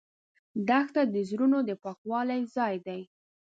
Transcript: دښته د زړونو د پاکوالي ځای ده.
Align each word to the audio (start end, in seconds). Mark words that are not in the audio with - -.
دښته 0.67 1.01
د 1.13 1.15
زړونو 1.29 1.57
د 1.69 1.71
پاکوالي 1.83 2.41
ځای 2.55 2.75
ده. 2.87 2.97